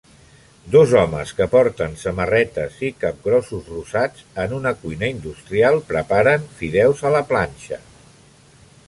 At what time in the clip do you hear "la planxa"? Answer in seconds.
7.19-7.79